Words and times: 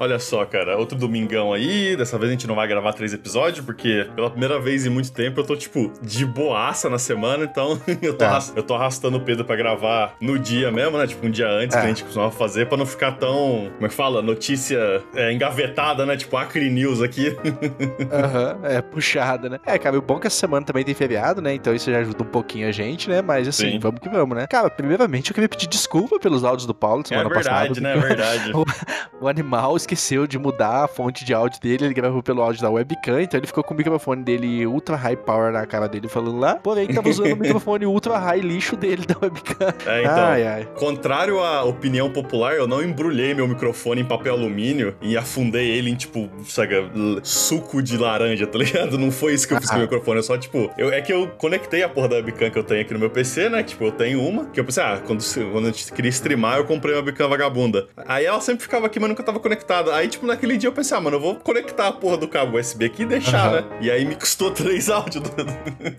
Olha 0.00 0.18
só, 0.18 0.46
cara, 0.46 0.78
outro 0.78 0.96
domingão 0.96 1.52
aí. 1.52 1.94
Dessa 1.94 2.16
vez 2.16 2.30
a 2.30 2.32
gente 2.32 2.46
não 2.46 2.54
vai 2.54 2.66
gravar 2.66 2.94
três 2.94 3.12
episódios, 3.12 3.62
porque 3.64 4.08
pela 4.16 4.30
primeira 4.30 4.58
vez 4.58 4.86
em 4.86 4.88
muito 4.88 5.12
tempo 5.12 5.40
eu 5.40 5.44
tô, 5.44 5.54
tipo, 5.54 5.92
de 6.00 6.24
boaça 6.24 6.88
na 6.88 6.98
semana, 6.98 7.44
então 7.44 7.78
eu 8.00 8.14
tô, 8.16 8.24
É. 8.24 8.38
eu 8.56 8.62
tô 8.62 8.74
arrastando 8.74 9.18
o 9.18 9.20
Pedro 9.20 9.44
pra 9.44 9.56
gravar 9.56 10.14
no 10.18 10.38
dia 10.38 10.70
mesmo, 10.72 10.96
né? 10.96 11.06
Tipo, 11.06 11.26
um 11.26 11.30
dia 11.30 11.48
antes 11.50 11.76
É. 11.76 11.80
que 11.80 11.84
a 11.84 11.88
gente 11.88 12.02
costumava 12.04 12.30
fazer, 12.32 12.66
pra 12.66 12.78
não 12.78 12.86
ficar 12.86 13.12
tão, 13.12 13.70
como 13.74 13.84
é 13.84 13.88
que 13.90 13.94
fala? 13.94 14.22
Notícia 14.22 15.02
é, 15.14 15.32
engavetada, 15.32 16.06
né? 16.06 16.16
Tipo, 16.16 16.36
Acre 16.38 16.70
News 16.70 17.02
aqui. 17.02 17.36
Aham, 18.10 18.60
é 18.64 18.80
puxada, 18.80 19.48
né? 19.50 19.58
É, 19.66 19.78
cara, 19.78 19.98
o 19.98 20.02
bom 20.02 20.16
é 20.16 20.20
que 20.20 20.26
essa 20.28 20.36
semana 20.36 20.64
também 20.64 20.82
tem 20.84 20.94
feriado, 20.94 21.42
né? 21.42 21.52
Então 21.54 21.74
isso 21.74 21.90
já 21.90 21.98
ajuda 21.98 22.22
um 22.22 22.26
pouquinho 22.26 22.66
a 22.68 22.72
gente, 22.72 23.08
né? 23.08 23.20
Mas 23.20 23.46
assim, 23.46 23.72
Sim. 23.72 23.78
vamos 23.78 24.00
que 24.00 24.08
vamos, 24.08 24.36
né? 24.36 24.46
Cara, 24.46 24.70
primeiramente 24.70 25.30
eu 25.30 25.34
queria 25.34 25.48
pedir 25.48 25.66
desculpa 25.68 26.18
pelos 26.18 26.42
áudios 26.42 26.66
do 26.66 26.74
Paulo 26.74 27.02
É 27.04 27.08
semana 27.08 27.28
verdade, 27.28 27.68
passada. 27.68 27.80
né? 27.80 27.96
É 27.96 28.00
verdade. 28.00 28.52
O 29.20 29.28
animal 29.28 29.76
esqueceu 29.90 30.26
de 30.26 30.38
mudar 30.38 30.84
a 30.84 30.88
fonte 30.88 31.24
de 31.24 31.34
áudio 31.34 31.60
dele, 31.60 31.86
ele 31.86 31.94
gravou 31.94 32.22
pelo 32.22 32.40
áudio 32.42 32.62
da 32.62 32.70
webcam, 32.70 33.20
então 33.22 33.38
ele 33.38 33.46
ficou 33.46 33.64
com 33.64 33.74
o 33.74 33.76
microfone 33.76 34.22
dele 34.22 34.66
ultra 34.66 34.94
high 34.96 35.16
power 35.16 35.52
na 35.52 35.66
cara 35.66 35.88
dele 35.88 36.08
falando 36.08 36.38
lá, 36.38 36.54
porém 36.56 36.86
tava 36.86 37.08
usando 37.10 37.32
o 37.32 37.36
microfone 37.36 37.86
ultra 37.86 38.18
high 38.18 38.40
lixo 38.40 38.76
dele 38.76 39.04
da 39.04 39.16
webcam. 39.20 39.74
É, 39.86 40.00
então. 40.02 40.24
Ai, 40.24 40.46
ai. 40.46 40.68
Contrário 40.76 41.40
à 41.40 41.64
opinião 41.64 42.10
popular, 42.10 42.54
eu 42.54 42.66
não 42.68 42.82
embrulhei 42.82 43.34
meu 43.34 43.48
microfone 43.48 44.02
em 44.02 44.04
papel 44.04 44.34
alumínio 44.34 44.94
e 45.00 45.16
afundei 45.16 45.68
ele 45.70 45.90
em, 45.90 45.94
tipo, 45.96 46.28
sabe, 46.46 46.74
suco 47.22 47.82
de 47.82 47.96
laranja, 47.96 48.46
tá 48.46 48.58
ligado? 48.58 48.96
Não 48.96 49.10
foi 49.10 49.34
isso 49.34 49.48
que 49.48 49.54
eu 49.54 49.60
fiz 49.60 49.70
com 49.70 49.76
o 49.76 49.78
Ah. 49.80 49.82
microfone, 49.82 50.20
é 50.20 50.22
só, 50.22 50.38
tipo, 50.38 50.70
eu, 50.78 50.92
é 50.92 51.00
que 51.00 51.12
eu 51.12 51.28
conectei 51.38 51.82
a 51.82 51.88
porra 51.88 52.08
da 52.08 52.16
webcam 52.16 52.50
que 52.50 52.58
eu 52.58 52.64
tenho 52.64 52.80
aqui 52.82 52.92
no 52.92 53.00
meu 53.00 53.10
PC, 53.10 53.48
né? 53.48 53.62
Tipo, 53.62 53.84
eu 53.84 53.92
tenho 53.92 54.22
uma, 54.22 54.46
que 54.46 54.60
eu 54.60 54.64
pensei, 54.64 54.82
ah, 54.82 55.00
quando, 55.04 55.22
quando 55.52 55.64
a 55.64 55.70
gente 55.70 55.92
queria 55.92 56.10
streamar, 56.10 56.58
eu 56.58 56.64
comprei 56.64 56.94
uma 56.94 57.00
webcam 57.00 57.28
vagabunda. 57.28 57.88
Aí 58.06 58.24
ela 58.24 58.40
sempre 58.40 58.62
ficava 58.62 58.86
aqui, 58.86 59.00
mas 59.00 59.08
nunca 59.08 59.22
tava 59.22 59.40
conectada. 59.40 59.79
Aí, 59.92 60.08
tipo, 60.08 60.26
naquele 60.26 60.56
dia 60.56 60.68
eu 60.68 60.72
pensei, 60.72 60.96
ah, 60.96 61.00
mano, 61.00 61.16
eu 61.16 61.20
vou 61.20 61.36
conectar 61.36 61.88
a 61.88 61.92
porra 61.92 62.16
do 62.16 62.28
cabo 62.28 62.58
USB 62.58 62.84
aqui 62.86 63.02
e 63.02 63.06
deixar, 63.06 63.46
Aham. 63.48 63.60
né? 63.60 63.78
E 63.80 63.90
aí 63.90 64.04
me 64.04 64.14
custou 64.14 64.50
três 64.52 64.88
áudios 64.90 65.22
do, 65.22 65.30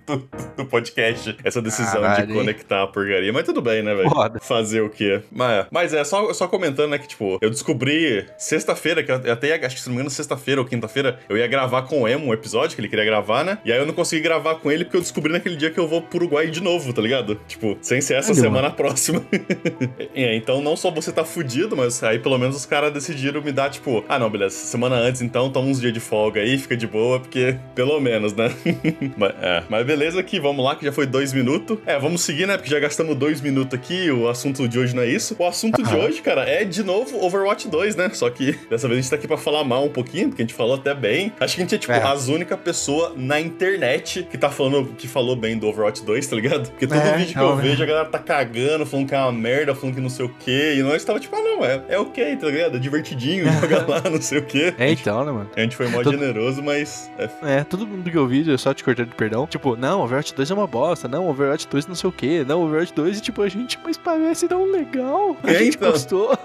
do, 0.06 0.30
do 0.58 0.66
podcast, 0.66 1.36
essa 1.44 1.62
decisão 1.62 2.02
Caralho, 2.02 2.28
de 2.28 2.34
conectar 2.34 2.84
a 2.84 2.88
porcaria. 2.88 3.32
Mas 3.34 3.44
tudo 3.44 3.62
bem, 3.62 3.82
né, 3.84 3.94
velho? 3.96 4.10
Fazer 4.42 4.82
o 4.82 4.90
quê? 4.90 5.22
Mas, 5.32 5.66
mas 5.72 5.94
é, 5.94 6.04
só, 6.04 6.32
só 6.34 6.48
comentando, 6.48 6.92
né, 6.92 6.98
que, 6.98 7.08
tipo, 7.08 7.38
eu 7.42 7.50
descobri 7.50 8.26
sexta-feira, 8.38 9.04
que 9.04 9.12
eu 9.12 9.16
até, 9.32 9.48
ia- 9.48 9.66
acho 9.66 9.76
que 9.76 9.82
se 9.82 9.88
não 9.88 9.96
me 9.96 10.02
engano, 10.02 10.10
sexta-feira 10.10 10.62
ou 10.62 10.68
quinta-feira, 10.68 11.20
eu 11.30 11.38
ia 11.38 11.48
gravar 11.48 11.84
com 11.84 12.02
o 12.04 12.08
Emo 12.08 12.28
um 12.28 12.34
episódio 12.34 12.76
que 12.76 12.82
ele 12.82 12.90
queria 12.90 13.06
gravar, 13.06 13.44
né? 13.44 13.58
E 13.66 13.72
aí 13.72 13.80
eu 13.80 13.86
não 13.86 13.94
consegui 13.94 14.22
gravar 14.22 14.56
com 14.56 14.72
ele 14.72 14.84
porque 14.86 14.98
eu 14.98 15.02
descobri 15.02 15.32
naquele 15.32 15.56
dia 15.56 15.72
que 15.72 15.80
eu 15.80 15.88
vou 15.88 16.02
pro 16.02 16.18
Uruguai 16.22 16.48
de 16.50 16.62
novo, 16.62 16.94
tá 16.94 17.02
ligado? 17.02 17.40
Tipo, 17.48 17.78
sem 17.82 18.00
ser 18.02 18.16
essa 18.16 18.32
Olha, 18.32 18.42
semana 18.42 18.70
próxima. 18.70 19.24
é, 20.14 20.36
então 20.36 20.62
não 20.62 20.76
só 20.76 20.92
você 20.92 21.12
tá 21.12 21.24
fudido, 21.26 21.76
mas 21.76 22.04
aí 22.04 22.20
pelo 22.20 22.38
menos 22.38 22.56
os 22.56 22.66
caras 22.66 22.94
decidiram 22.94 23.42
me 23.42 23.52
dar, 23.52 23.70
tipo, 23.72 24.04
ah, 24.08 24.20
não, 24.20 24.30
beleza, 24.30 24.56
semana 24.56 24.96
antes 24.98 25.22
então, 25.22 25.50
toma 25.50 25.68
uns 25.68 25.80
dias 25.80 25.94
de 25.94 26.00
folga 26.00 26.42
aí, 26.42 26.58
fica 26.58 26.76
de 26.78 26.86
boa, 26.88 27.20
porque 27.20 27.56
pelo 27.74 28.00
menos, 28.00 28.34
né? 28.36 28.52
mas, 29.18 29.32
é, 29.42 29.64
mas 29.70 29.86
beleza 29.86 30.20
aqui, 30.20 30.40
vamos 30.40 30.64
lá, 30.64 30.76
que 30.76 30.86
já 30.86 30.92
foi 30.92 31.06
dois 31.06 31.34
minutos. 31.34 31.78
É, 31.86 31.98
vamos 31.98 32.22
seguir, 32.22 32.46
né? 32.48 32.58
Porque 32.58 32.70
já 32.70 32.80
gastamos 32.80 33.16
dois 33.16 33.42
minutos 33.42 33.74
aqui, 33.78 34.12
o 34.12 34.28
assunto 34.30 34.68
de 34.68 34.78
hoje 34.78 34.96
não 34.96 35.04
é 35.04 35.08
isso. 35.08 35.36
O 35.40 35.46
assunto 35.46 35.82
de 35.82 35.96
hoje, 35.96 36.22
cara, 36.22 36.44
é 36.48 36.64
de 36.64 36.84
novo 36.84 37.24
Overwatch 37.26 37.68
2, 37.68 37.96
né? 37.96 38.10
Só 38.14 38.30
que 38.30 38.52
dessa 38.70 38.88
vez 38.88 39.00
a 39.00 39.02
gente 39.02 39.10
tá 39.10 39.16
aqui 39.16 39.28
pra 39.28 39.38
falar 39.38 39.64
mal 39.64 39.86
um 39.86 39.90
pouquinho, 39.90 40.30
porque 40.30 40.42
a 40.42 40.46
gente 40.46 40.54
falou 40.56 40.76
até 40.76 40.94
bem. 40.94 41.32
Acho 41.40 41.56
que 41.56 41.62
a 41.62 41.66
gente 41.66 41.76
é, 41.76 41.78
tipo, 41.78 41.94
É. 41.94 42.02
as 42.04 42.28
única 42.28 42.58
pessoa 42.58 43.14
na 43.16 43.40
internet 43.40 44.28
que 44.30 44.38
tá 44.38 44.50
falando, 44.50 44.94
que 44.98 45.08
falou 45.08 45.36
bem 45.36 45.58
do 45.58 45.68
Overwatch 45.68 46.04
2, 46.04 46.28
tá 46.28 46.36
ligado? 46.36 46.70
Porque 46.70 46.88
todo 46.88 46.98
É, 47.00 47.18
vídeo 47.18 47.34
que 47.34 47.40
eu 47.40 47.56
vejo, 47.58 47.82
a 47.84 47.86
galera 47.86 48.06
tá 48.06 48.20
cagando, 48.20 48.86
falando 48.86 49.08
que 49.08 49.16
é 49.16 49.18
uma 49.20 49.32
merda, 49.32 49.74
falando 49.76 49.96
que 49.96 50.02
não 50.02 50.10
sei 50.10 50.26
o 50.26 50.30
quê. 50.30 50.76
E 50.78 50.82
nós 50.84 51.04
tava 51.04 51.20
tipo, 51.20 51.36
ah, 51.36 51.42
não, 51.42 51.66
é, 51.66 51.82
é 51.90 52.00
ok, 52.00 52.36
tá 52.38 52.48
ligado? 52.48 52.76
É 52.78 52.80
divertidinho, 52.80 53.46
joga 53.62 53.86
lá, 53.88 54.02
não 54.10 54.22
sei 54.22 54.40
o 54.40 54.44
quê. 54.46 54.74
É 54.78 54.92
então, 54.92 55.24
né, 55.26 55.32
mano? 55.32 55.50
A 55.56 55.60
gente 55.62 55.76
foi 55.76 55.88
mó 55.88 56.02
Tô- 56.04 56.12
generoso, 56.12 56.62
mas 56.64 57.10
é 57.18 57.30
É, 57.60 57.64
todo 57.64 57.86
mundo 57.88 58.10
que 58.10 58.18
eu 58.18 58.28
vi, 58.28 58.48
eu 58.50 58.58
só 58.58 58.74
te 58.74 58.84
cortando 58.84 59.10
de 59.10 59.16
perdão. 59.16 59.46
Tipo, 59.48 59.76
não, 59.76 60.02
Overwatch 60.02 60.34
2 60.34 60.50
é 60.52 60.54
uma 60.54 60.68
bosta. 60.68 61.08
Não, 61.08 61.28
Overwatch 61.30 61.68
2 61.68 61.88
não 61.88 61.96
sei 61.96 62.10
o 62.10 62.14
que. 62.14 62.44
Não, 62.44 62.62
Overwatch 62.64 62.94
2 62.94 63.18
e 63.18 63.22
tipo, 63.22 63.42
a 63.42 63.50
gente, 63.50 63.78
mas 63.84 63.98
parece 63.98 64.48
tão 64.48 64.66
legal. 64.72 65.36
A 65.44 65.52
É, 65.52 65.56
gente 65.60 65.76
então. 65.78 65.92
gostou. 65.92 66.38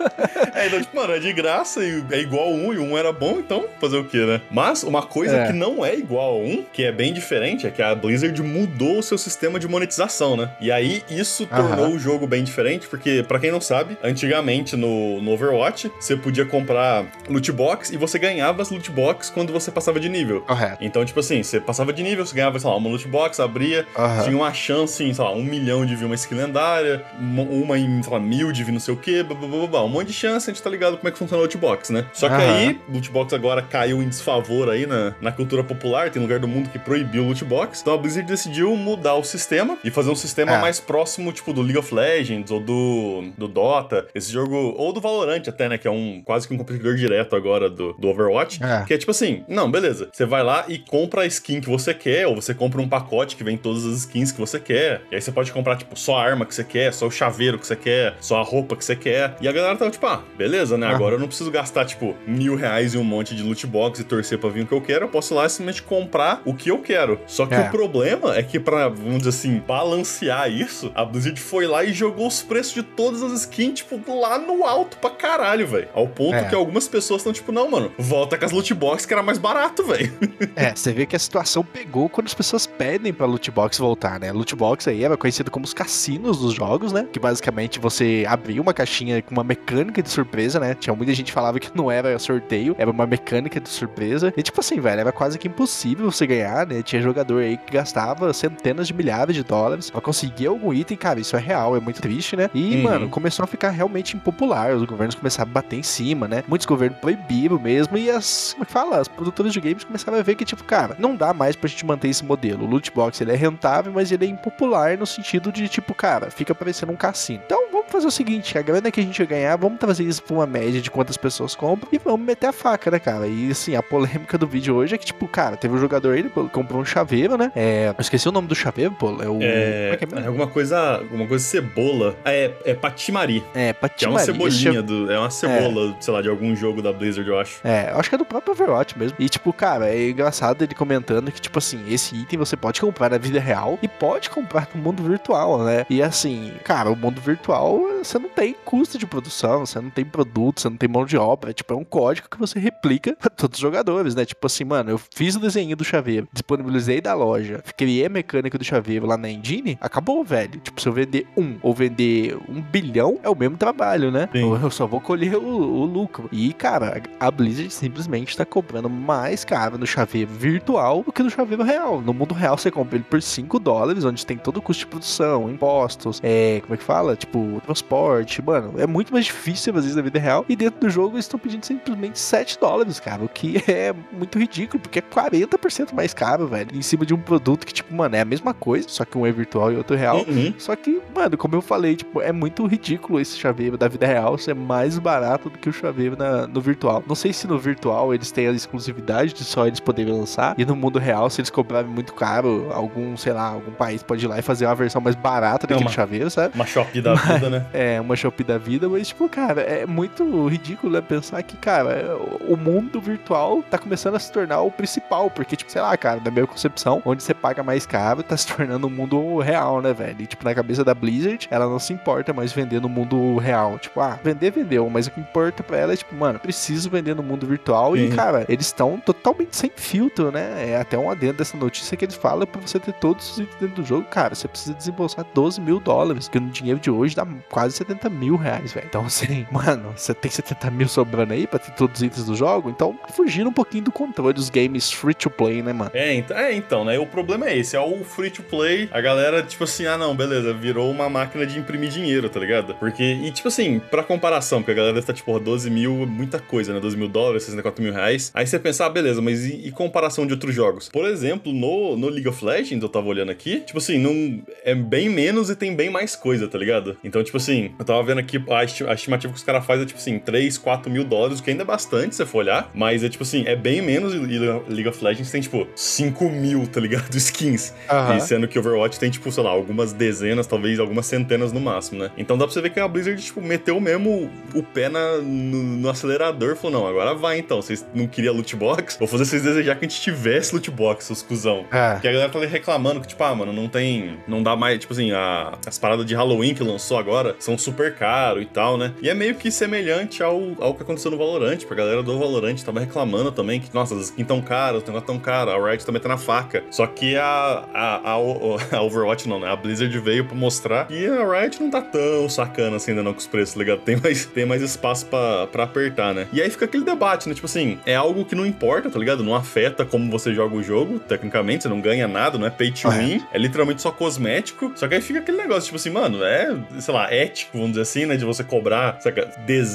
É, 0.54 0.68
então, 0.68 0.80
tipo, 0.80 0.96
mano, 0.96 1.12
é 1.12 1.18
de 1.18 1.32
graça 1.34 1.84
e 1.84 2.02
é 2.10 2.18
igual 2.20 2.48
um 2.50 2.72
e 2.72 2.78
um 2.78 2.96
era 2.96 3.12
bom, 3.12 3.38
então 3.38 3.66
fazer 3.80 3.98
o 3.98 4.04
quê, 4.04 4.24
né? 4.24 4.40
Mas 4.50 4.82
uma 4.82 5.02
coisa 5.02 5.36
É. 5.36 5.46
que 5.46 5.52
não 5.52 5.84
é 5.84 5.94
igual 5.94 6.34
a 6.34 6.38
um, 6.38 6.64
que 6.72 6.82
é 6.84 6.90
bem 6.90 7.12
diferente, 7.12 7.66
é 7.66 7.70
que 7.70 7.82
a 7.82 7.94
Blizzard 7.94 8.40
mudou 8.42 8.98
o 8.98 9.02
seu 9.02 9.18
sistema 9.18 9.58
de 9.58 9.68
monetização, 9.68 10.34
né? 10.36 10.50
E 10.60 10.72
aí 10.72 11.02
isso 11.10 11.46
Aham. 11.52 11.68
tornou 11.76 11.94
o 11.94 11.98
jogo 11.98 12.26
bem 12.26 12.42
diferente, 12.42 12.86
porque, 12.88 13.22
pra 13.26 13.38
quem 13.38 13.50
não 13.50 13.60
sabe, 13.60 13.98
antigamente 14.02 14.76
no, 14.76 15.20
no 15.20 15.32
Overwatch, 15.32 15.90
você 16.00 16.16
podia 16.16 16.44
comprar 16.46 17.04
loot 17.28 17.50
box 17.52 17.92
e 17.92 17.96
você 17.96 18.18
ganhava 18.18 18.62
as 18.62 18.70
loot 18.70 18.90
box 18.90 19.30
quando 19.30 19.52
você 19.52 19.70
passava 19.70 19.98
de 20.00 20.08
nível. 20.08 20.40
Correto. 20.42 20.78
Então, 20.80 21.04
tipo 21.04 21.20
assim, 21.20 21.42
você 21.42 21.60
passava 21.60 21.92
de 21.92 22.02
nível, 22.02 22.24
você 22.26 22.34
ganhava, 22.34 22.58
sei 22.58 22.68
lá, 22.70 22.76
uma 22.76 22.88
loot 22.88 23.06
box, 23.08 23.40
abria, 23.40 23.86
Aham. 23.96 24.22
tinha 24.24 24.36
uma 24.36 24.52
chance 24.52 25.02
em, 25.02 25.12
sei 25.12 25.24
lá, 25.24 25.32
um 25.32 25.42
milhão 25.44 25.84
de 25.86 25.94
vir 25.96 26.04
uma 26.04 26.14
skin 26.14 26.34
lendária, 26.34 27.04
uma, 27.18 27.42
uma 27.42 27.78
em, 27.78 28.02
sei 28.02 28.12
lá, 28.12 28.18
mil 28.20 28.52
de 28.52 28.62
vir 28.64 28.72
não 28.72 28.80
sei 28.80 28.94
o 28.94 28.96
quê, 28.96 29.22
blá, 29.22 29.36
blá, 29.36 29.48
blá, 29.48 29.66
blá, 29.66 29.84
um 29.84 29.88
monte 29.88 30.08
de 30.08 30.12
chance, 30.12 30.50
a 30.50 30.52
gente 30.52 30.62
tá 30.62 30.70
ligado 30.70 30.96
como 30.96 31.08
é 31.08 31.12
que 31.12 31.18
funciona 31.18 31.40
o 31.40 31.44
loot 31.44 31.56
box, 31.58 31.92
né? 31.92 32.06
Só 32.12 32.28
que 32.28 32.34
Aham. 32.34 32.44
aí, 32.44 32.80
loot 32.92 33.10
box 33.10 33.34
agora 33.34 33.62
caiu 33.62 34.02
em 34.02 34.08
desfavor 34.08 34.68
aí 34.70 34.86
na, 34.86 35.14
na 35.20 35.32
cultura 35.32 35.62
popular, 35.64 36.10
tem 36.10 36.20
lugar 36.22 36.38
do 36.38 36.48
mundo 36.48 36.68
que 36.70 36.78
proibiu 36.78 37.22
o 37.24 37.26
loot 37.28 37.44
box, 37.44 37.80
então 37.80 37.94
a 37.94 37.98
Blizzard 37.98 38.26
decidiu 38.28 38.74
mudar 38.76 39.14
o 39.14 39.24
sistema 39.24 39.78
e 39.84 39.90
fazer 39.90 40.10
um 40.10 40.16
sistema 40.16 40.52
É. 40.52 40.58
mais 40.60 40.80
próximo, 40.80 41.32
tipo, 41.32 41.52
do 41.52 41.60
League 41.62 41.78
of 41.78 41.94
Legends 41.94 42.50
ou 42.50 42.60
do, 42.60 43.24
do 43.36 43.48
Dota, 43.48 44.06
esse 44.14 44.30
jogo, 44.32 44.74
ou 44.76 44.92
do 44.92 45.00
Valorant 45.00 45.42
até, 45.48 45.68
né, 45.68 45.78
que 45.78 45.86
é 45.86 45.90
um 45.90 46.22
quase 46.24 46.46
que 46.48 46.54
um 46.54 46.58
competidor 46.58 46.95
direto 46.96 47.36
agora 47.36 47.68
do, 47.70 47.92
do 47.94 48.08
Overwatch, 48.08 48.60
É. 48.62 48.84
que 48.86 48.94
é 48.94 48.98
tipo 48.98 49.10
assim, 49.10 49.44
não, 49.48 49.70
beleza. 49.70 50.08
Você 50.12 50.24
vai 50.24 50.42
lá 50.42 50.64
e 50.68 50.78
compra 50.78 51.22
a 51.22 51.26
skin 51.26 51.60
que 51.60 51.68
você 51.68 51.92
quer, 51.94 52.26
ou 52.26 52.34
você 52.34 52.54
compra 52.54 52.80
um 52.80 52.88
pacote 52.88 53.36
que 53.36 53.44
vem 53.44 53.56
todas 53.56 53.84
as 53.84 53.98
skins 53.98 54.32
que 54.32 54.40
você 54.40 54.58
quer. 54.58 55.02
E 55.10 55.14
aí 55.14 55.20
você 55.20 55.30
pode 55.32 55.52
comprar, 55.52 55.76
tipo, 55.76 55.98
só 55.98 56.16
a 56.18 56.22
arma 56.24 56.44
que 56.46 56.54
você 56.54 56.64
quer, 56.64 56.92
só 56.92 57.06
o 57.06 57.10
chaveiro 57.10 57.58
que 57.58 57.66
você 57.66 57.76
quer, 57.76 58.14
só 58.20 58.38
a 58.38 58.42
roupa 58.42 58.76
que 58.76 58.84
você 58.84 58.96
quer. 58.96 59.36
E 59.40 59.48
a 59.48 59.52
galera 59.52 59.76
tava 59.76 59.90
tipo, 59.90 60.06
ah, 60.06 60.22
beleza, 60.36 60.76
né? 60.78 60.86
Aham. 60.86 60.94
Agora 60.96 61.14
eu 61.14 61.18
não 61.18 61.26
preciso 61.28 61.50
gastar, 61.50 61.84
tipo, 61.84 62.14
mil 62.26 62.56
reais 62.56 62.94
em 62.94 62.98
um 62.98 63.04
monte 63.04 63.34
de 63.34 63.42
loot 63.42 63.66
box 63.66 64.00
e 64.00 64.04
torcer 64.04 64.38
pra 64.38 64.48
vir 64.50 64.64
o 64.64 64.66
que 64.66 64.74
eu 64.74 64.80
quero. 64.80 65.04
Eu 65.04 65.08
posso 65.08 65.34
ir 65.34 65.36
lá 65.36 65.46
e 65.46 65.50
simplesmente 65.50 65.82
comprar 65.82 66.40
o 66.44 66.54
que 66.54 66.70
eu 66.70 66.78
quero. 66.78 67.20
Só 67.26 67.46
que 67.46 67.54
É. 67.54 67.60
o 67.60 67.70
problema 67.70 68.36
é 68.36 68.42
que 68.42 68.58
pra, 68.58 68.88
vamos 68.88 69.18
dizer 69.18 69.30
assim, 69.30 69.58
balancear 69.66 70.50
isso, 70.50 70.90
a 70.94 71.04
Blizzard 71.04 71.40
foi 71.40 71.66
lá 71.66 71.84
e 71.84 71.92
jogou 71.92 72.26
os 72.26 72.42
preços 72.42 72.74
de 72.74 72.82
todas 72.82 73.22
as 73.22 73.32
skins, 73.42 73.74
tipo, 73.80 74.00
lá 74.20 74.38
no 74.38 74.64
alto 74.64 74.96
pra 74.98 75.10
caralho, 75.10 75.66
velho. 75.66 75.88
Ao 75.94 76.06
ponto 76.06 76.34
É. 76.34 76.44
que 76.44 76.54
algumas 76.54 76.85
pessoas 76.88 77.20
estão 77.20 77.32
tipo, 77.32 77.52
não, 77.52 77.70
mano, 77.70 77.92
volta 77.98 78.36
com 78.38 78.44
as 78.44 78.52
loot 78.52 78.72
box 78.74 79.06
que 79.06 79.12
era 79.12 79.22
mais 79.22 79.38
barato, 79.38 79.82
velho. 79.84 80.12
É, 80.54 80.74
você 80.74 80.92
vê 80.92 81.04
que 81.04 81.14
a 81.14 81.18
situação 81.18 81.62
pegou 81.62 82.08
quando 82.08 82.26
as 82.28 82.34
pessoas 82.34 82.66
pedem 82.66 83.12
pra 83.12 83.26
loot 83.26 83.50
box 83.50 83.78
voltar, 83.78 84.18
né? 84.18 84.32
Loot 84.32 84.54
box 84.56 84.88
aí 84.88 85.04
era 85.04 85.16
conhecido 85.16 85.50
como 85.50 85.64
os 85.64 85.74
cassinos 85.74 86.38
dos 86.38 86.54
jogos, 86.54 86.92
né? 86.92 87.06
Que 87.12 87.18
basicamente 87.20 87.78
você 87.78 88.24
abria 88.26 88.60
uma 88.62 88.72
caixinha 88.72 89.20
com 89.20 89.32
uma 89.32 89.44
mecânica 89.44 90.02
de 90.02 90.08
surpresa, 90.08 90.58
né? 90.58 90.74
Tinha 90.74 90.94
muita 90.96 91.12
gente 91.12 91.26
que 91.26 91.32
falava 91.32 91.60
que 91.60 91.70
não 91.76 91.90
era 91.90 92.18
sorteio, 92.18 92.74
era 92.78 92.90
uma 92.90 93.06
mecânica 93.06 93.60
de 93.60 93.68
surpresa. 93.68 94.32
E 94.36 94.42
tipo 94.42 94.60
assim, 94.60 94.80
velho, 94.80 95.00
era 95.00 95.12
quase 95.12 95.38
que 95.38 95.46
impossível 95.48 96.10
você 96.10 96.26
ganhar, 96.26 96.66
né? 96.66 96.82
Tinha 96.82 97.02
jogador 97.02 97.42
aí 97.42 97.56
que 97.58 97.72
gastava 97.72 98.32
centenas 98.32 98.86
de 98.86 98.94
milhares 98.94 99.34
de 99.36 99.42
dólares 99.44 99.90
pra 99.90 100.00
conseguir 100.00 100.46
algum 100.46 100.72
item, 100.72 100.96
cara, 100.96 101.20
isso 101.20 101.36
é 101.36 101.40
real, 101.40 101.76
é 101.76 101.80
muito 101.80 102.00
triste, 102.00 102.34
né? 102.36 102.48
E, 102.54 102.76
Uhum. 102.76 102.82
mano, 102.82 103.08
começou 103.08 103.42
a 103.44 103.46
ficar 103.46 103.70
realmente 103.70 104.16
impopular, 104.16 104.74
os 104.74 104.84
governos 104.84 105.14
começaram 105.14 105.50
a 105.50 105.52
bater 105.54 105.76
em 105.78 105.82
cima, 105.82 106.26
né? 106.26 106.42
Muitos 106.48 106.65
governos 106.66 106.98
proibiram 106.98 107.58
mesmo 107.58 107.96
e 107.96 108.10
as, 108.10 108.52
como 108.52 108.64
é 108.64 108.66
que 108.66 108.72
fala? 108.72 109.00
As 109.00 109.08
produtoras 109.08 109.52
de 109.52 109.60
games 109.60 109.84
começaram 109.84 110.18
a 110.18 110.22
ver 110.22 110.34
que, 110.34 110.44
tipo, 110.44 110.64
cara, 110.64 110.96
não 110.98 111.16
dá 111.16 111.32
mais 111.32 111.56
pra 111.56 111.68
gente 111.68 111.86
manter 111.86 112.08
esse 112.08 112.24
modelo. 112.24 112.64
O 112.64 112.68
loot 112.68 112.90
box, 112.90 113.20
ele 113.20 113.32
é 113.32 113.36
rentável, 113.36 113.92
mas 113.92 114.12
ele 114.12 114.26
é 114.26 114.28
impopular 114.28 114.98
no 114.98 115.06
sentido 115.06 115.50
de, 115.50 115.68
tipo, 115.68 115.94
cara, 115.94 116.30
fica 116.30 116.54
parecendo 116.54 116.92
um 116.92 116.96
cassino. 116.96 117.42
Então, 117.44 117.65
vamos 117.86 117.92
fazer 117.92 118.06
o 118.06 118.10
seguinte, 118.10 118.58
a 118.58 118.62
grana 118.62 118.90
que 118.90 119.00
a 119.00 119.02
gente 119.02 119.18
vai 119.18 119.26
ganhar, 119.26 119.56
vamos 119.56 119.78
trazer 119.78 120.04
isso 120.04 120.22
pra 120.22 120.34
uma 120.34 120.46
média 120.46 120.80
de 120.80 120.90
quantas 120.90 121.16
pessoas 121.16 121.54
compram 121.54 121.88
e 121.92 121.98
vamos 121.98 122.20
meter 122.26 122.48
a 122.48 122.52
faca, 122.52 122.90
né, 122.90 122.98
cara? 122.98 123.26
E, 123.26 123.50
assim, 123.50 123.74
a 123.74 123.82
polêmica 123.82 124.36
do 124.36 124.46
vídeo 124.46 124.74
hoje 124.74 124.94
é 124.94 124.98
que, 124.98 125.06
tipo, 125.06 125.26
cara, 125.28 125.56
teve 125.56 125.74
um 125.74 125.78
jogador 125.78 126.12
aí, 126.12 126.20
ele 126.20 126.30
comprou 126.30 126.80
um 126.80 126.84
chaveiro, 126.84 127.36
né? 127.36 127.52
É, 127.54 127.88
eu 127.88 128.00
esqueci 128.00 128.28
o 128.28 128.32
nome 128.32 128.48
do 128.48 128.54
chaveiro, 128.54 128.92
pô, 128.92 129.22
é 129.22 129.28
o... 129.28 129.38
É, 129.40 129.90
é 129.92 129.96
que 129.96 130.04
é 130.04 130.18
é 130.18 130.26
alguma 130.26 130.46
coisa, 130.46 130.96
alguma 130.96 131.26
coisa 131.26 131.44
cebola. 131.44 132.16
É, 132.24 132.50
é 132.64 132.74
patimari. 132.74 133.42
É, 133.54 133.72
Que 133.96 134.04
é 134.04 134.08
uma 134.08 134.18
cebolinha, 134.18 134.82
do, 134.82 135.10
é 135.10 135.18
uma 135.18 135.30
cebola, 135.30 135.96
sei 136.00 136.12
lá, 136.12 136.22
de 136.22 136.28
algum 136.28 136.54
jogo 136.54 136.82
da 136.82 136.92
Blizzard, 136.92 137.28
eu 137.28 137.38
acho. 137.38 137.60
É, 137.64 137.90
eu 137.92 137.98
acho 137.98 138.08
que 138.08 138.14
é 138.14 138.18
do 138.18 138.24
próprio 138.24 138.52
Overwatch 138.52 138.98
mesmo. 138.98 139.16
E, 139.18 139.28
tipo, 139.28 139.52
cara, 139.52 139.88
é 139.88 140.10
engraçado 140.10 140.62
ele 140.62 140.74
comentando 140.74 141.30
que, 141.30 141.40
tipo 141.40 141.58
assim, 141.58 141.84
esse 141.88 142.16
item 142.16 142.38
você 142.38 142.56
pode 142.56 142.80
comprar 142.80 143.10
na 143.10 143.18
vida 143.18 143.38
real 143.38 143.78
e 143.82 143.88
pode 143.88 144.30
comprar 144.30 144.68
no 144.74 144.82
mundo 144.82 145.02
virtual, 145.02 145.62
né? 145.62 145.86
E 145.88 146.02
assim, 146.02 146.52
cara, 146.64 146.90
o 146.90 146.96
mundo 146.96 147.20
virtual 147.20 147.75
você 148.02 148.18
não 148.18 148.28
tem 148.28 148.54
custo 148.64 148.98
de 148.98 149.06
produção, 149.06 149.66
você 149.66 149.80
não 149.80 149.90
tem 149.90 150.04
produto, 150.04 150.60
você 150.60 150.68
não 150.68 150.76
tem 150.76 150.88
mão 150.88 151.04
de 151.04 151.16
obra. 151.16 151.52
Tipo, 151.52 151.74
é 151.74 151.76
um 151.76 151.84
código 151.84 152.28
que 152.28 152.38
você 152.38 152.58
replica 152.58 153.16
pra 153.16 153.30
todos 153.30 153.56
os 153.56 153.60
jogadores, 153.62 154.14
né? 154.14 154.24
Tipo 154.24 154.46
assim, 154.46 154.64
mano, 154.64 154.90
eu 154.90 154.98
fiz 155.14 155.36
o 155.36 155.40
desenho 155.40 155.76
do 155.76 155.84
chaveiro, 155.84 156.28
disponibilizei 156.32 157.00
da 157.00 157.14
loja, 157.14 157.62
criei 157.76 158.06
a 158.06 158.08
mecânica 158.08 158.58
do 158.58 158.64
chaveiro 158.64 159.06
lá 159.06 159.16
na 159.16 159.30
engine, 159.30 159.78
acabou, 159.80 160.24
velho. 160.24 160.60
Tipo, 160.60 160.80
se 160.80 160.88
eu 160.88 160.92
vender 160.92 161.26
um 161.36 161.56
ou 161.62 161.74
vender 161.74 162.36
um 162.48 162.60
bilhão, 162.60 163.18
é 163.22 163.28
o 163.28 163.34
mesmo 163.34 163.56
trabalho, 163.56 164.10
né? 164.10 164.28
Sim. 164.32 164.52
Eu 164.62 164.70
só 164.70 164.86
vou 164.86 165.00
colher 165.00 165.36
o, 165.36 165.42
o 165.42 165.84
lucro. 165.84 166.28
E, 166.32 166.52
cara, 166.52 167.02
a 167.18 167.30
Blizzard 167.30 167.72
simplesmente 167.72 168.36
tá 168.36 168.44
cobrando 168.44 168.88
mais 168.88 169.44
caro 169.44 169.78
no 169.78 169.86
chaveiro 169.86 170.30
virtual 170.30 171.02
do 171.02 171.12
que 171.12 171.22
no 171.22 171.30
chaveiro 171.30 171.62
real. 171.62 172.00
No 172.00 172.14
mundo 172.14 172.34
real, 172.34 172.56
você 172.56 172.70
compra 172.70 172.96
ele 172.96 173.04
por 173.04 173.20
5 173.20 173.58
dólares, 173.58 174.04
onde 174.04 174.24
tem 174.24 174.36
todo 174.36 174.58
o 174.58 174.62
custo 174.62 174.80
de 174.80 174.86
produção, 174.86 175.50
impostos, 175.50 176.20
é, 176.22 176.60
como 176.62 176.74
é 176.74 176.76
que 176.76 176.84
fala? 176.84 177.16
Tipo, 177.16 177.60
transporte, 177.66 178.42
mano, 178.42 178.74
é 178.78 178.86
muito 178.86 179.12
mais 179.12 179.24
difícil 179.26 179.74
às 179.76 179.82
vezes 179.82 179.96
na 179.96 180.02
vida 180.02 180.18
real. 180.18 180.44
E 180.48 180.56
dentro 180.56 180.80
do 180.80 180.88
jogo 180.90 181.16
eles 181.16 181.24
estão 181.24 181.38
pedindo 181.38 181.64
simplesmente 181.64 182.18
7 182.18 182.58
dólares, 182.58 182.98
cara, 183.00 183.22
o 183.24 183.28
que 183.28 183.56
é 183.70 183.94
muito 184.12 184.38
ridículo, 184.38 184.80
porque 184.80 184.98
é 184.98 185.02
40% 185.02 185.92
mais 185.94 186.14
caro, 186.14 186.46
velho, 186.46 186.70
em 186.74 186.82
cima 186.82 187.04
de 187.04 187.12
um 187.14 187.18
produto 187.18 187.66
que, 187.66 187.72
tipo, 187.72 187.92
mano, 187.94 188.16
é 188.16 188.20
a 188.20 188.24
mesma 188.24 188.54
coisa, 188.54 188.88
só 188.88 189.04
que 189.04 189.16
um 189.18 189.26
é 189.26 189.32
virtual 189.32 189.72
e 189.72 189.76
outro 189.76 189.96
é 189.96 189.98
real. 189.98 190.24
Uhum. 190.26 190.54
Só 190.58 190.74
que, 190.76 191.00
mano, 191.14 191.36
como 191.36 191.54
eu 191.54 191.62
falei, 191.62 191.96
tipo, 191.96 192.20
é 192.20 192.32
muito 192.32 192.64
ridículo 192.66 193.20
esse 193.20 193.36
chaveiro 193.38 193.76
da 193.76 193.88
vida 193.88 194.06
real 194.06 194.38
ser 194.38 194.54
mais 194.54 194.98
barato 194.98 195.50
do 195.50 195.58
que 195.58 195.68
o 195.68 195.72
chaveiro 195.72 196.16
na- 196.16 196.46
no 196.46 196.60
virtual. 196.60 197.02
Não 197.06 197.14
sei 197.14 197.32
se 197.32 197.46
no 197.46 197.58
virtual 197.58 198.14
eles 198.14 198.30
têm 198.30 198.46
a 198.48 198.52
exclusividade 198.52 199.32
de 199.32 199.44
só 199.44 199.66
eles 199.66 199.80
poderem 199.80 200.12
lançar, 200.12 200.54
e 200.58 200.64
no 200.64 200.76
mundo 200.76 200.98
real, 200.98 201.28
se 201.30 201.40
eles 201.40 201.50
cobrarem 201.50 201.90
muito 201.90 202.14
caro, 202.14 202.68
algum, 202.72 203.16
sei 203.16 203.32
lá, 203.32 203.48
algum 203.48 203.72
país 203.72 204.02
pode 204.02 204.24
ir 204.24 204.28
lá 204.28 204.38
e 204.38 204.42
fazer 204.42 204.66
uma 204.66 204.74
versão 204.74 205.00
mais 205.00 205.16
barata 205.16 205.66
daquele 205.66 205.84
uma- 205.86 205.90
chaveiro, 205.92 206.30
sabe? 206.30 206.54
Uma 206.54 206.66
Shopee 206.66 207.00
da 207.00 207.14
vida, 207.14 207.50
né? 207.50 207.55
É, 207.72 208.00
uma 208.00 208.16
Shopee 208.16 208.44
da 208.44 208.58
vida, 208.58 208.88
mas, 208.88 209.08
tipo, 209.08 209.28
cara, 209.28 209.60
é 209.62 209.86
muito 209.86 210.46
ridículo 210.46 210.92
né, 210.92 211.00
pensar 211.00 211.42
que, 211.42 211.56
cara, 211.56 212.16
o 212.48 212.56
mundo 212.56 213.00
virtual 213.00 213.62
tá 213.62 213.78
começando 213.78 214.14
a 214.14 214.18
se 214.18 214.30
tornar 214.32 214.60
o 214.60 214.70
principal, 214.70 215.30
porque, 215.30 215.56
tipo, 215.56 215.70
sei 215.70 215.80
lá, 215.82 215.96
cara, 215.96 216.20
na 216.24 216.30
minha 216.30 216.46
concepção, 216.46 217.02
onde 217.04 217.22
você 217.22 217.34
paga 217.34 217.62
mais 217.62 217.86
caro, 217.86 218.22
tá 218.22 218.36
se 218.36 218.46
tornando 218.46 218.86
um 218.86 218.90
mundo 218.90 219.38
real, 219.38 219.80
né, 219.80 219.92
velho? 219.92 220.16
E, 220.20 220.26
tipo, 220.26 220.44
na 220.44 220.54
cabeça 220.54 220.84
da 220.84 220.94
Blizzard, 220.94 221.46
ela 221.50 221.66
não 221.66 221.78
se 221.78 221.92
importa 221.92 222.32
mais 222.32 222.52
vender 222.52 222.80
no 222.80 222.88
mundo 222.88 223.36
real. 223.38 223.78
Tipo, 223.78 224.00
ah, 224.00 224.18
vender, 224.22 224.50
vendeu, 224.50 224.88
mas 224.90 225.06
o 225.06 225.10
que 225.10 225.20
importa 225.20 225.62
pra 225.62 225.78
ela 225.78 225.92
é, 225.92 225.96
tipo, 225.96 226.14
mano, 226.14 226.38
preciso 226.38 226.90
vender 226.90 227.14
no 227.14 227.22
mundo 227.22 227.46
virtual 227.46 227.96
e, 227.96 228.10
Sim. 228.10 228.16
cara, 228.16 228.44
eles 228.48 228.66
estão 228.66 228.98
totalmente 228.98 229.56
sem 229.56 229.70
filtro, 229.74 230.30
né? 230.30 230.70
É 230.70 230.76
até 230.80 230.96
um 230.98 231.10
adendo 231.10 231.34
dessa 231.34 231.56
notícia 231.56 231.96
que 231.96 232.04
eles 232.04 232.14
falam 232.14 232.46
pra 232.46 232.60
você 232.60 232.78
ter 232.78 232.92
todos 232.94 233.32
os 233.32 233.38
itens 233.38 233.56
dentro 233.60 233.76
do 233.76 233.84
jogo, 233.84 234.04
cara, 234.04 234.34
você 234.34 234.48
precisa 234.48 234.74
desembolsar 234.74 235.24
12 235.34 235.60
mil 235.60 235.80
dólares, 235.80 236.28
que 236.28 236.40
no 236.40 236.50
dinheiro 236.50 236.80
de 236.80 236.90
hoje 236.90 237.14
dá 237.14 237.24
quase 237.50 237.76
70 237.76 238.08
mil 238.10 238.36
reais, 238.36 238.72
velho. 238.72 238.86
Então, 238.86 239.04
assim, 239.04 239.46
mano, 239.50 239.92
você 239.96 240.14
tem 240.14 240.30
70 240.30 240.70
mil 240.70 240.88
sobrando 240.88 241.32
aí 241.32 241.46
pra 241.46 241.58
ter 241.58 241.72
todos 241.72 242.00
os 242.00 242.06
itens 242.06 242.24
do 242.26 242.34
jogo, 242.34 242.70
então 242.70 242.98
fugindo 243.14 243.48
um 243.48 243.52
pouquinho 243.52 243.84
do 243.84 243.92
controle 243.92 244.32
dos 244.32 244.50
games 244.50 244.90
free 244.92 245.14
to 245.14 245.30
play, 245.30 245.62
né, 245.62 245.72
mano? 245.72 245.90
É, 245.94 246.14
então, 246.14 246.36
é, 246.36 246.54
então, 246.54 246.84
né? 246.84 246.98
O 246.98 247.06
problema 247.06 247.48
é 247.48 247.58
esse, 247.58 247.76
é 247.76 247.80
o 247.80 248.04
free 248.04 248.30
to 248.30 248.42
play. 248.42 248.88
A 248.92 249.00
galera, 249.00 249.42
tipo 249.42 249.64
assim, 249.64 249.86
ah, 249.86 249.96
não, 249.96 250.14
beleza, 250.14 250.52
virou 250.52 250.90
uma 250.90 251.08
máquina 251.08 251.46
de 251.46 251.58
imprimir 251.58 251.90
dinheiro, 251.90 252.28
tá 252.28 252.40
ligado? 252.40 252.74
Porque, 252.74 253.02
e 253.02 253.30
tipo 253.30 253.48
assim, 253.48 253.80
pra 253.90 254.02
comparação, 254.02 254.60
porque 254.60 254.72
a 254.72 254.74
galera 254.74 254.98
estar, 254.98 255.12
tipo, 255.12 255.38
12 255.38 255.70
mil, 255.70 256.06
muita 256.06 256.38
coisa, 256.38 256.72
né? 256.72 256.80
12 256.80 256.96
mil 256.96 257.08
dólares, 257.08 257.44
64 257.44 257.82
mil 257.82 257.92
reais. 257.92 258.30
Aí 258.34 258.46
você 258.46 258.58
pensa, 258.58 258.86
ah, 258.86 258.90
beleza, 258.90 259.20
mas 259.20 259.44
e, 259.44 259.66
e 259.66 259.70
comparação 259.70 260.26
de 260.26 260.32
outros 260.32 260.54
jogos? 260.54 260.88
Por 260.88 261.04
exemplo, 261.04 261.52
no, 261.52 261.96
no 261.96 262.08
League 262.08 262.28
of 262.28 262.44
Legends, 262.44 262.82
eu 262.82 262.88
tava 262.88 263.06
olhando 263.06 263.30
aqui, 263.30 263.60
tipo 263.60 263.78
assim, 263.78 263.98
não, 263.98 264.42
é 264.64 264.74
bem 264.74 265.08
menos 265.08 265.50
e 265.50 265.56
tem 265.56 265.74
bem 265.74 265.90
mais 265.90 266.16
coisa, 266.16 266.48
tá 266.48 266.58
ligado? 266.58 266.96
Então, 267.04 267.22
tipo 267.22 267.35
assim, 267.36 267.70
eu 267.78 267.84
tava 267.84 268.02
vendo 268.02 268.18
aqui, 268.18 268.42
a, 268.50 268.64
esti- 268.64 268.84
a 268.84 268.92
estimativa 268.94 269.32
que 269.32 269.38
os 269.38 269.44
caras 269.44 269.64
fazem 269.64 269.84
é, 269.84 269.86
tipo 269.86 269.98
assim, 269.98 270.18
3, 270.18 270.58
4 270.58 270.90
mil 270.90 271.04
dólares, 271.04 271.38
o 271.38 271.42
que 271.42 271.50
ainda 271.50 271.62
é 271.62 271.66
bastante, 271.66 272.14
se 272.14 272.18
você 272.18 272.26
for 272.26 272.38
olhar. 272.38 272.70
Mas 272.74 273.02
é, 273.04 273.08
tipo 273.08 273.22
assim, 273.24 273.44
é 273.46 273.54
bem 273.56 273.80
menos 273.82 274.14
e 274.14 274.18
League 274.18 274.88
of 274.88 275.02
Legends 275.04 275.30
tem, 275.30 275.40
tipo, 275.40 275.66
5 275.74 276.28
mil, 276.30 276.66
tá 276.66 276.80
ligado? 276.80 277.14
Skins. 277.16 277.72
E 278.16 278.20
sendo 278.20 278.46
que 278.48 278.58
Overwatch 278.58 278.98
tem, 278.98 279.10
tipo, 279.10 279.30
sei 279.30 279.42
lá, 279.42 279.50
algumas 279.50 279.92
dezenas, 279.92 280.46
talvez 280.46 280.78
algumas 280.78 281.06
centenas 281.06 281.52
no 281.52 281.60
máximo, 281.60 282.02
né? 282.02 282.10
Então 282.16 282.36
dá 282.38 282.44
pra 282.44 282.52
você 282.52 282.60
ver 282.60 282.70
que 282.70 282.80
a 282.80 282.86
Blizzard, 282.88 283.20
tipo, 283.22 283.40
meteu 283.40 283.80
mesmo 283.80 284.30
o 284.54 284.62
pé 284.62 284.88
na, 284.88 285.18
no, 285.18 285.62
no 285.62 285.88
acelerador 285.88 286.52
e 286.52 286.56
falou: 286.56 286.80
não, 286.80 286.86
agora 286.88 287.14
vai 287.14 287.38
então. 287.38 287.60
Vocês 287.60 287.84
não 287.94 288.06
queriam 288.06 288.34
loot 288.34 288.54
box? 288.56 288.96
Vou 288.98 289.08
fazer 289.08 289.24
vocês 289.24 289.42
desejar 289.42 289.74
que 289.76 289.84
a 289.84 289.88
gente 289.88 290.00
tivesse 290.00 290.54
loot 290.54 290.70
box, 290.70 291.04
seus 291.06 291.22
cuzão. 291.22 291.64
É. 291.72 291.92
Porque 291.92 292.08
a 292.08 292.12
galera 292.12 292.30
tá 292.30 292.38
ali 292.38 292.46
reclamando 292.46 293.00
que, 293.00 293.08
tipo, 293.08 293.22
ah, 293.24 293.34
mano, 293.34 293.52
não 293.52 293.68
tem. 293.68 294.18
Não 294.28 294.42
dá 294.42 294.54
mais. 294.56 294.78
Tipo 294.78 294.92
assim, 294.92 295.10
a- 295.12 295.54
as 295.66 295.78
paradas 295.78 296.04
de 296.06 296.14
Halloween 296.14 296.54
que 296.54 296.62
lançou 296.62 296.98
agora 296.98 297.25
são 297.38 297.56
super 297.58 297.94
caro 297.94 298.40
e 298.40 298.46
tal, 298.46 298.76
né? 298.78 298.92
E 299.02 299.08
é 299.08 299.14
meio 299.14 299.34
que 299.34 299.50
semelhante 299.50 300.22
ao, 300.22 300.40
ao 300.60 300.74
que 300.74 300.82
aconteceu 300.82 301.10
no 301.10 301.16
Valorant. 301.18 301.58
Porque 301.58 301.72
a 301.74 301.76
galera 301.84 302.02
do 302.02 302.18
Valorant 302.18 302.56
tava 302.62 302.80
reclamando 302.80 303.32
também 303.32 303.60
que, 303.60 303.72
nossa, 303.74 303.94
as 303.94 304.02
skins 304.06 304.26
tão 304.26 304.40
caras, 304.40 304.82
os 304.82 304.86
negócios 304.86 305.06
tão 305.06 305.18
caros, 305.18 305.52
a 305.54 305.56
Riot 305.70 305.84
também 305.84 306.00
tá 306.02 306.08
na 306.08 306.18
faca. 306.18 306.62
Só 306.70 306.86
que 306.86 307.16
a, 307.16 307.64
a, 307.74 308.10
a, 308.12 308.18
o- 308.18 308.56
a 308.72 308.82
Overwatch 308.82 309.28
não, 309.28 309.40
né? 309.40 309.48
A 309.50 309.56
Blizzard 309.56 309.96
veio 310.00 310.24
pra 310.24 310.36
mostrar 310.36 310.86
que 310.86 311.06
a 311.06 311.40
Riot 311.40 311.60
não 311.62 311.70
tá 311.70 311.80
tão 311.80 312.28
sacana 312.28 312.76
assim 312.76 312.90
ainda 312.92 313.02
não 313.02 313.12
com 313.12 313.18
os 313.20 313.26
preços, 313.26 313.54
tá 313.54 313.60
ligado? 313.60 313.80
Tem 313.80 313.96
mais, 313.96 314.26
tem 314.26 314.44
mais 314.46 314.62
espaço 314.62 315.06
pra, 315.06 315.46
pra 315.46 315.64
apertar, 315.64 316.14
né? 316.14 316.26
E 316.32 316.40
aí 316.42 316.50
fica 316.50 316.64
aquele 316.64 316.84
debate, 316.84 317.28
né? 317.28 317.34
Tipo 317.34 317.46
assim, 317.46 317.78
é 317.86 317.94
algo 317.94 318.24
que 318.24 318.34
não 318.34 318.44
importa, 318.46 318.90
tá 318.90 318.98
ligado? 318.98 319.22
Não 319.24 319.34
afeta 319.34 319.84
como 319.84 320.10
você 320.10 320.34
joga 320.34 320.54
o 320.56 320.62
jogo, 320.62 320.98
tecnicamente, 320.98 321.62
você 321.64 321.68
não 321.68 321.80
ganha 321.80 322.06
nada, 322.08 322.38
não 322.38 322.46
é 322.46 322.50
pay 322.50 322.70
to 322.70 322.88
É. 322.88 322.98
win, 322.98 323.22
é 323.32 323.38
literalmente 323.38 323.82
só 323.82 323.90
cosmético. 323.90 324.72
Só 324.76 324.86
que 324.88 324.94
aí 324.94 325.00
fica 325.00 325.18
aquele 325.20 325.36
negócio, 325.38 325.64
tipo 325.64 325.76
assim, 325.76 325.90
mano, 325.90 326.22
é, 326.24 326.54
sei 326.80 326.92
lá, 326.94 327.12
ético, 327.22 327.52
vamos 327.54 327.70
dizer 327.70 327.82
assim, 327.82 328.06
né? 328.06 328.16
De 328.16 328.24
você 328.24 328.44
cobrar, 328.44 329.00
saca, 329.00 329.30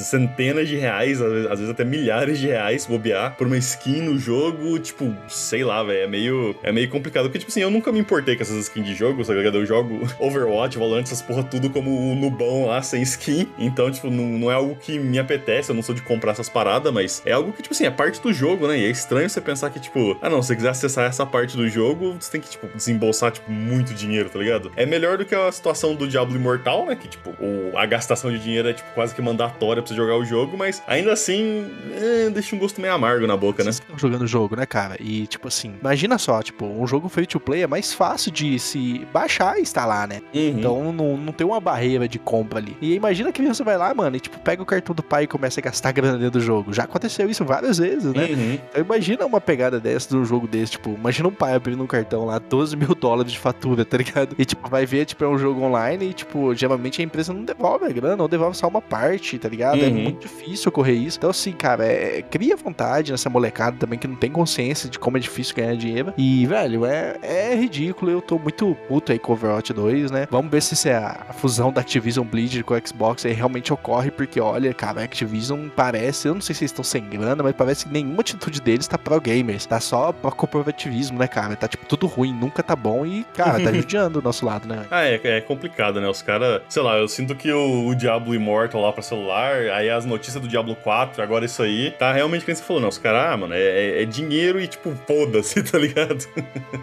centenas 0.06 0.68
de 0.68 0.76
reais, 0.78 1.22
às 1.22 1.32
vezes, 1.32 1.52
às 1.52 1.60
vezes 1.60 1.70
até 1.70 1.84
milhares 1.84 2.40
de 2.40 2.48
reais, 2.48 2.86
bobear, 2.86 3.36
por 3.36 3.48
uma 3.48 3.58
skin 3.58 4.02
no 4.02 4.18
jogo, 4.18 4.78
tipo, 4.80 5.16
sei 5.28 5.64
lá, 5.64 5.84
velho, 5.84 6.04
é 6.04 6.08
meio, 6.08 6.56
é 6.64 6.72
meio 6.72 6.90
complicado. 6.90 7.26
Porque, 7.26 7.40
tipo 7.40 7.52
assim, 7.52 7.62
eu 7.62 7.70
nunca 7.70 7.92
me 7.92 8.00
importei 8.00 8.36
com 8.36 8.44
essas 8.44 8.58
skins 8.58 8.86
de 8.86 8.96
jogo, 8.96 9.24
ligado? 9.34 9.58
Eu 9.58 9.66
jogo 9.66 10.08
Overwatch, 10.20 10.78
Valorant, 10.78 11.04
essas 11.04 11.22
porra 11.22 11.44
tudo 11.44 11.70
como 11.70 12.12
o 12.12 12.16
nubão 12.16 12.66
lá, 12.66 12.82
sem 12.82 13.02
skin. 13.02 13.48
Então, 13.58 13.90
tipo, 13.92 14.10
não, 14.10 14.26
não 14.26 14.52
é 14.52 14.54
algo 14.54 14.76
que 14.76 15.00
me 15.00 15.20
apetece, 15.20 15.70
eu 15.70 15.76
não 15.76 15.84
sou 15.84 15.96
de 15.96 16.02
comprar 16.02 16.32
essas 16.32 16.50
paradas, 16.50 16.92
mas 16.94 17.22
é 17.26 17.32
algo 17.32 17.52
que, 17.52 17.62
tipo 17.62 17.74
assim, 17.74 17.86
é 17.86 17.92
parte 17.92 18.22
do 18.22 18.34
jogo, 18.34 18.68
né? 18.68 18.78
E 18.78 18.86
é 18.86 18.90
estranho 18.90 19.30
você 19.30 19.42
pensar 19.42 19.70
que, 19.70 19.80
tipo, 19.80 20.18
ah 20.22 20.30
não, 20.30 20.42
se 20.42 20.50
você 20.50 20.56
quiser 20.56 20.70
acessar 20.70 21.06
essa 21.06 21.26
parte 21.26 21.56
do 21.56 21.68
jogo, 21.68 22.16
você 22.20 22.32
tem 22.32 22.42
que, 22.42 22.50
tipo, 22.50 22.68
desembolsar, 22.76 23.32
tipo, 23.32 23.52
muito 23.52 23.94
dinheiro, 23.94 24.30
tá 24.30 24.40
ligado? 24.40 24.72
É 24.76 24.86
melhor 24.86 25.18
do 25.18 25.26
que 25.26 25.36
a 25.36 25.52
situação 25.52 25.96
do 25.96 26.08
Diablo 26.08 26.36
Imortal, 26.36 26.86
né? 26.86 26.96
Que, 26.96 27.08
tipo, 27.08 27.21
o- 27.40 27.78
a 27.78 27.86
gastação 27.86 28.32
de 28.32 28.40
dinheiro 28.40 28.68
é, 28.70 28.74
tipo, 28.74 28.90
quase 28.94 29.14
que 29.16 29.22
mandatória 29.22 29.82
pra 29.82 29.90
você 29.90 29.96
jogar 29.96 30.16
o 30.18 30.26
jogo, 30.26 30.58
mas 30.58 30.82
ainda 30.88 31.12
assim, 31.14 31.66
é, 31.96 32.30
deixa 32.30 32.56
um 32.56 32.60
gosto 32.60 32.80
meio 32.82 32.94
amargo 32.94 33.26
na 33.28 33.36
boca, 33.38 33.64
né? 33.64 33.72
Vocês 33.72 33.80
estão 33.82 33.98
jogando 33.98 34.24
o 34.24 34.28
jogo, 34.28 34.56
né, 34.56 34.66
cara? 34.66 34.96
E, 35.00 35.28
tipo 35.28 35.48
assim, 35.48 35.74
imagina 35.82 36.18
só, 36.18 36.42
tipo, 36.42 36.66
um 36.66 36.86
jogo 36.88 37.10
free 37.10 37.26
to 37.26 37.40
play 37.40 37.64
é 37.64 37.68
mais 37.68 37.94
fácil 37.94 38.32
de 38.32 38.58
se 38.60 39.06
baixar 39.14 39.58
e 39.58 39.62
instalar, 39.62 40.08
né? 40.08 40.22
Uhum. 40.34 40.42
Então 40.58 40.94
não, 40.94 41.18
não 41.18 41.34
tem 41.34 41.46
uma 41.46 41.60
barreira 41.60 42.08
de 42.08 42.20
compra 42.20 42.60
ali. 42.60 42.76
E 42.82 42.94
imagina 42.96 43.32
que 43.32 43.42
você 43.42 43.64
vai 43.64 43.78
lá, 43.78 43.94
mano, 43.94 44.16
e 44.16 44.20
tipo, 44.20 44.40
pega 44.40 44.62
o 44.62 44.66
cartão 44.66 44.94
do 44.96 45.04
pai 45.04 45.24
e 45.24 45.28
começa 45.28 45.60
a 45.60 45.64
gastar 45.64 45.92
grana 45.92 46.18
dentro 46.18 46.40
do 46.40 46.42
jogo. 46.42 46.74
Já 46.74 46.84
aconteceu 46.84 47.30
isso 47.30 47.44
várias 47.46 47.78
vezes, 47.78 48.14
né? 48.14 48.26
Uhum. 48.26 48.54
Então 48.70 48.82
imagina 48.84 49.26
uma 49.26 49.42
pegada 49.42 49.80
dessa 49.80 50.10
de 50.10 50.16
um 50.18 50.26
jogo 50.26 50.48
desse, 50.48 50.74
tipo, 50.74 50.92
imagina 50.92 51.28
um 51.28 51.34
pai 51.34 51.54
abrindo 51.54 51.84
um 51.84 51.88
cartão 51.88 52.26
lá, 52.26 52.40
12 52.40 52.76
mil 52.76 52.94
dólares 52.96 53.32
de 53.32 53.40
fatura, 53.40 53.84
tá 53.86 53.98
ligado? 53.98 54.36
E 54.38 54.46
tipo, 54.46 54.70
vai 54.70 54.86
ver, 54.86 55.06
tipo, 55.06 55.24
é 55.24 55.28
um 55.28 55.38
jogo 55.38 55.62
online 55.62 56.10
e, 56.10 56.14
tipo, 56.14 56.54
geralmente 56.56 57.02
a 57.02 57.04
empresa 57.12 57.34
não 57.34 57.44
devolve 57.44 57.86
a 57.86 57.90
grana, 57.90 58.22
ou 58.24 58.28
devolve 58.30 58.56
só 58.58 58.68
uma 58.68 58.82
parte, 58.82 59.38
tá 59.38 59.50
ligado? 59.50 59.84
É 59.84 59.88
Uhum. 59.88 59.94
muito 60.04 60.22
difícil 60.22 60.70
ocorrer 60.70 60.96
isso. 60.96 61.18
Então, 61.18 61.30
assim, 61.30 61.52
cara, 61.52 61.86
é, 61.86 62.22
cria 62.22 62.56
vontade 62.56 63.12
nessa 63.12 63.30
molecada 63.30 63.76
também 63.78 64.00
que 64.00 64.08
não 64.08 64.16
tem 64.16 64.32
consciência 64.32 64.90
de 64.90 64.98
como 64.98 65.18
é 65.18 65.20
difícil 65.20 65.56
ganhar 65.56 65.76
dinheiro. 65.76 66.14
E, 66.18 66.46
velho, 66.46 66.86
é, 66.86 67.18
é 67.22 67.56
ridículo. 67.56 68.12
Eu 68.12 68.22
tô 68.22 68.38
muito 68.40 68.76
puto 68.88 69.12
aí 69.12 69.20
com 69.20 69.34
Overwatch 69.34 69.74
2, 69.74 70.12
né? 70.12 70.28
Vamos 70.32 70.50
ver 70.52 70.62
se 70.62 70.76
se 70.76 70.90
a, 70.90 71.26
a 71.30 71.34
fusão 71.34 71.72
da 71.72 71.82
Activision 71.82 72.26
Blizzard 72.26 72.64
com 72.64 72.74
o 72.74 72.88
Xbox 72.88 73.26
aí 73.26 73.34
realmente 73.34 73.74
ocorre, 73.74 74.10
porque, 74.12 74.40
olha, 74.40 74.74
cara, 74.74 75.02
a 75.02 75.04
Activision 75.04 75.68
parece, 75.76 76.28
eu 76.28 76.34
não 76.34 76.42
sei 76.42 76.56
se 76.56 76.64
eles 76.64 76.72
estão 76.72 76.84
sem 76.84 77.04
grana, 77.04 77.44
mas 77.44 77.54
parece 77.54 77.86
que 77.86 77.92
nenhuma 77.94 78.22
atitude 78.22 78.62
deles 78.62 78.88
tá 78.88 78.98
pro 78.98 79.20
gamers. 79.20 79.66
Tá 79.66 79.80
só 79.80 80.12
pro 80.12 80.32
corporativismo, 80.32 81.20
né, 81.20 81.28
cara? 81.28 81.56
Tá, 81.56 81.68
tipo, 81.68 81.86
tudo 81.86 82.08
ruim, 82.08 82.34
nunca 82.34 82.64
tá 82.64 82.76
bom 82.76 83.06
e, 83.06 83.24
cara, 83.36 83.60
tá 83.64 83.72
judiando 83.74 84.20
o 84.20 84.22
nosso 84.22 84.46
lado, 84.46 84.68
né? 84.68 84.86
Ah, 84.90 85.04
é, 85.04 85.20
é 85.24 85.42
complicado, 85.42 86.00
né? 86.00 86.08
Os 86.08 86.22
caras, 86.22 86.62
sei 86.70 86.82
lá, 86.82 87.01
eu 87.02 87.08
sinto 87.08 87.36
que 87.36 87.52
o, 87.52 87.88
o 87.88 87.96
Diablo 87.96 88.34
Immortal 88.34 88.82
lá 88.82 88.92
pra 88.94 89.02
celular, 89.02 89.56
aí 89.74 89.90
as 89.90 90.06
notícias 90.06 90.42
do 90.42 90.48
Diablo 90.48 90.76
4, 90.76 91.22
agora 91.22 91.46
isso 91.46 91.62
aí, 91.64 91.92
tá 91.92 92.12
realmente 92.14 92.46
quem 92.46 92.56
você 92.56 92.64
falou, 92.64 92.82
não. 92.82 92.90
Os 92.90 92.98
caras, 92.98 93.34
ah, 93.34 93.38
mano, 93.38 93.54
é, 93.54 93.60
é- 93.60 94.02
é 94.04 94.06
dinheiro 94.06 94.60
e 94.60 94.68
tipo, 94.68 94.94
foda-se, 95.08 95.62
tá 95.70 95.78
ligado? 95.78 96.26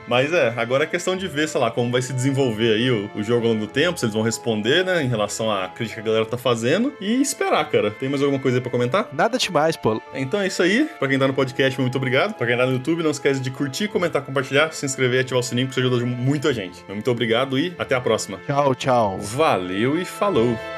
Mas 0.06 0.32
é, 0.32 0.52
agora 0.56 0.84
é 0.84 0.86
questão 0.86 1.16
de 1.16 1.26
ver, 1.28 1.48
sei 1.48 1.60
lá, 1.60 1.70
como 1.70 1.90
vai 1.90 2.02
se 2.02 2.12
desenvolver 2.12 2.74
aí 2.74 2.90
o, 2.90 3.10
o 3.14 3.22
jogo 3.22 3.46
ao 3.46 3.52
longo 3.52 3.66
do 3.66 3.72
tempo, 3.72 3.98
se 3.98 4.04
eles 4.04 4.14
vão 4.14 4.22
responder, 4.22 4.84
né, 4.84 5.02
em 5.02 5.08
relação 5.08 5.50
à 5.50 5.68
crítica 5.68 6.02
que 6.02 6.08
a 6.08 6.12
galera 6.12 6.26
tá 6.26 6.36
fazendo, 6.36 6.92
e 7.00 7.20
esperar, 7.20 7.64
cara. 7.70 7.90
Tem 7.90 8.08
mais 8.08 8.22
alguma 8.22 8.40
coisa 8.40 8.58
aí 8.58 8.60
pra 8.62 8.70
comentar? 8.70 9.08
Nada 9.12 9.38
demais, 9.38 9.76
pô. 9.76 10.00
Então 10.14 10.40
é 10.40 10.46
isso 10.46 10.62
aí. 10.62 10.88
Pra 10.98 11.08
quem 11.08 11.18
tá 11.18 11.26
no 11.28 11.34
podcast, 11.34 11.80
muito 11.80 11.96
obrigado. 11.96 12.34
Pra 12.34 12.46
quem 12.46 12.56
tá 12.56 12.66
no 12.66 12.72
YouTube, 12.72 13.02
não 13.02 13.10
esquece 13.10 13.40
de 13.40 13.50
curtir, 13.50 13.88
comentar, 13.88 14.22
compartilhar, 14.22 14.72
se 14.72 14.84
inscrever 14.86 15.18
e 15.18 15.20
ativar 15.20 15.40
o 15.40 15.42
sininho, 15.42 15.66
que 15.66 15.72
isso 15.72 15.80
ajuda 15.80 16.04
muito 16.04 16.48
a 16.48 16.52
gente. 16.52 16.84
Muito 16.88 17.10
obrigado 17.10 17.58
e 17.58 17.74
até 17.78 17.94
a 17.94 18.00
próxima. 18.00 18.38
Tchau, 18.46 18.74
tchau. 18.74 19.18
Valeu 19.20 20.00
e 20.00 20.04
falou! 20.08 20.77